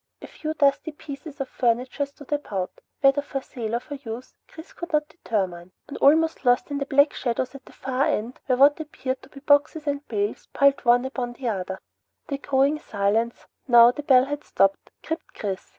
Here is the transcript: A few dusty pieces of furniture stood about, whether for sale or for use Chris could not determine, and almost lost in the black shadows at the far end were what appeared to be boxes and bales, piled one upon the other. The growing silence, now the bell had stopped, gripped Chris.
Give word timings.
A 0.19 0.25
few 0.25 0.55
dusty 0.55 0.91
pieces 0.93 1.39
of 1.39 1.47
furniture 1.47 2.07
stood 2.07 2.33
about, 2.33 2.71
whether 3.01 3.21
for 3.21 3.39
sale 3.39 3.75
or 3.75 3.79
for 3.79 3.93
use 3.93 4.33
Chris 4.47 4.73
could 4.73 4.91
not 4.91 5.07
determine, 5.07 5.73
and 5.87 5.95
almost 5.99 6.43
lost 6.43 6.71
in 6.71 6.79
the 6.79 6.87
black 6.87 7.13
shadows 7.13 7.53
at 7.53 7.65
the 7.65 7.71
far 7.71 8.05
end 8.05 8.39
were 8.47 8.55
what 8.55 8.79
appeared 8.79 9.21
to 9.21 9.29
be 9.29 9.41
boxes 9.41 9.85
and 9.85 10.07
bales, 10.07 10.47
piled 10.53 10.83
one 10.85 11.05
upon 11.05 11.33
the 11.33 11.47
other. 11.47 11.77
The 12.29 12.39
growing 12.39 12.79
silence, 12.79 13.45
now 13.67 13.91
the 13.91 14.01
bell 14.01 14.25
had 14.25 14.43
stopped, 14.43 14.89
gripped 15.03 15.35
Chris. 15.35 15.69